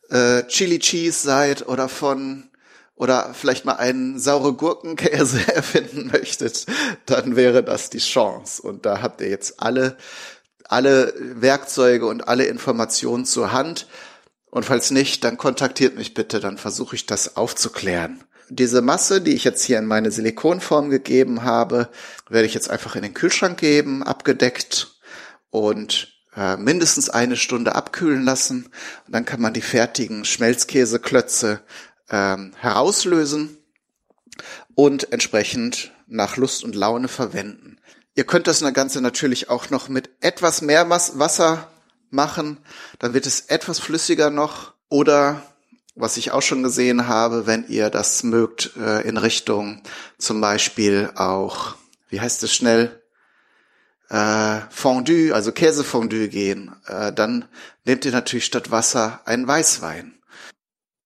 äh, 0.08 0.44
Chili 0.44 0.78
Cheese 0.78 1.20
seid 1.20 1.66
oder 1.66 1.88
von 1.88 2.48
oder 2.96 3.34
vielleicht 3.34 3.64
mal 3.64 3.76
einen 3.76 4.18
saure 4.18 4.54
Gurkenkäse 4.54 5.40
erfinden 5.54 6.10
möchtet, 6.12 6.66
dann 7.06 7.36
wäre 7.36 7.62
das 7.62 7.90
die 7.90 7.98
Chance. 7.98 8.62
Und 8.62 8.86
da 8.86 9.02
habt 9.02 9.20
ihr 9.20 9.28
jetzt 9.28 9.60
alle 9.60 9.96
alle 10.68 11.14
Werkzeuge 11.18 12.06
und 12.06 12.28
alle 12.28 12.44
Informationen 12.44 13.24
zur 13.24 13.52
Hand. 13.52 13.86
Und 14.50 14.64
falls 14.64 14.90
nicht, 14.90 15.24
dann 15.24 15.36
kontaktiert 15.36 15.96
mich 15.96 16.14
bitte, 16.14 16.40
dann 16.40 16.58
versuche 16.58 16.96
ich 16.96 17.06
das 17.06 17.36
aufzuklären. 17.36 18.22
Diese 18.50 18.82
Masse, 18.82 19.20
die 19.20 19.32
ich 19.32 19.44
jetzt 19.44 19.64
hier 19.64 19.78
in 19.78 19.86
meine 19.86 20.10
Silikonform 20.10 20.90
gegeben 20.90 21.42
habe, 21.42 21.88
werde 22.28 22.46
ich 22.46 22.54
jetzt 22.54 22.70
einfach 22.70 22.94
in 22.94 23.02
den 23.02 23.14
Kühlschrank 23.14 23.58
geben, 23.58 24.02
abgedeckt 24.02 24.98
und 25.50 26.12
äh, 26.36 26.56
mindestens 26.56 27.08
eine 27.08 27.36
Stunde 27.36 27.74
abkühlen 27.74 28.22
lassen. 28.22 28.66
Und 29.06 29.14
dann 29.14 29.24
kann 29.24 29.40
man 29.40 29.54
die 29.54 29.62
fertigen 29.62 30.24
Schmelzkäseklötze 30.24 31.62
ähm, 32.10 32.52
herauslösen 32.56 33.56
und 34.74 35.12
entsprechend 35.12 35.92
nach 36.06 36.36
Lust 36.36 36.64
und 36.64 36.74
Laune 36.74 37.08
verwenden. 37.08 37.78
Ihr 38.14 38.24
könnt 38.24 38.46
das 38.46 38.60
Ganze 38.74 39.00
natürlich 39.00 39.50
auch 39.50 39.70
noch 39.70 39.88
mit 39.88 40.10
etwas 40.20 40.62
mehr 40.62 40.88
Wasser 40.88 41.70
machen, 42.10 42.58
dann 42.98 43.12
wird 43.14 43.26
es 43.26 43.42
etwas 43.42 43.80
flüssiger 43.80 44.30
noch 44.30 44.72
oder 44.88 45.42
was 45.96 46.16
ich 46.16 46.32
auch 46.32 46.42
schon 46.42 46.62
gesehen 46.62 47.06
habe, 47.08 47.46
wenn 47.46 47.68
ihr 47.68 47.90
das 47.90 48.22
mögt, 48.24 48.76
äh, 48.76 49.06
in 49.06 49.16
Richtung 49.16 49.82
zum 50.18 50.40
Beispiel 50.40 51.10
auch, 51.14 51.76
wie 52.08 52.20
heißt 52.20 52.42
es 52.42 52.52
schnell, 52.54 53.00
äh, 54.08 54.60
Fondue, 54.70 55.32
also 55.32 55.52
Käsefondue 55.52 56.28
gehen, 56.28 56.74
äh, 56.86 57.12
dann 57.12 57.46
nehmt 57.84 58.04
ihr 58.04 58.12
natürlich 58.12 58.44
statt 58.44 58.70
Wasser 58.70 59.20
einen 59.24 59.46
Weißwein. 59.46 60.18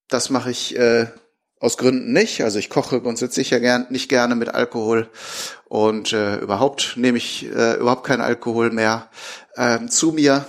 Das 0.09 0.31
mache 0.31 0.51
ich 0.51 0.77
äh, 0.77 1.07
aus 1.61 1.77
Gründen 1.77 2.13
nicht. 2.13 2.43
Also 2.43 2.59
ich 2.59 2.71
koche 2.71 3.01
grundsätzlich 3.01 3.51
ja 3.51 3.59
gern, 3.59 3.87
nicht 3.91 4.09
gerne 4.09 4.35
mit 4.35 4.49
Alkohol 4.51 5.11
und 5.67 6.13
äh, 6.13 6.37
überhaupt 6.37 6.95
nehme 6.97 7.19
ich 7.19 7.47
äh, 7.47 7.75
überhaupt 7.75 8.07
keinen 8.07 8.21
Alkohol 8.21 8.71
mehr 8.71 9.11
äh, 9.55 9.87
zu 9.87 10.13
mir. 10.13 10.47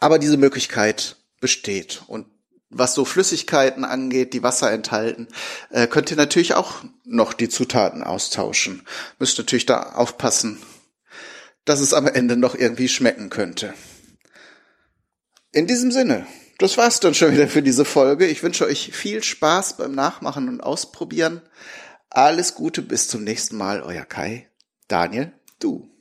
Aber 0.00 0.18
diese 0.18 0.36
Möglichkeit 0.36 1.16
besteht. 1.40 2.02
Und 2.06 2.26
was 2.70 2.94
so 2.94 3.04
Flüssigkeiten 3.04 3.84
angeht, 3.84 4.32
die 4.32 4.42
Wasser 4.42 4.70
enthalten, 4.72 5.28
äh, 5.70 5.86
könnt 5.86 6.10
ihr 6.10 6.16
natürlich 6.16 6.54
auch 6.54 6.82
noch 7.04 7.32
die 7.32 7.48
Zutaten 7.48 8.02
austauschen. 8.02 8.82
Müsst 9.18 9.38
natürlich 9.38 9.66
da 9.66 9.94
aufpassen, 9.94 10.60
dass 11.64 11.80
es 11.80 11.94
am 11.94 12.06
Ende 12.06 12.36
noch 12.36 12.54
irgendwie 12.54 12.88
schmecken 12.88 13.30
könnte. 13.30 13.74
In 15.52 15.66
diesem 15.66 15.92
Sinne 15.92 16.26
das 16.58 16.76
war's 16.76 17.00
dann 17.00 17.14
schon 17.14 17.32
wieder 17.32 17.48
für 17.48 17.62
diese 17.62 17.84
Folge. 17.84 18.26
Ich 18.26 18.42
wünsche 18.42 18.66
euch 18.66 18.92
viel 18.92 19.22
Spaß 19.22 19.76
beim 19.76 19.92
Nachmachen 19.92 20.48
und 20.48 20.60
Ausprobieren. 20.60 21.42
Alles 22.10 22.54
Gute, 22.54 22.82
bis 22.82 23.08
zum 23.08 23.24
nächsten 23.24 23.56
Mal. 23.56 23.82
Euer 23.82 24.04
Kai. 24.04 24.48
Daniel, 24.88 25.32
du. 25.58 25.93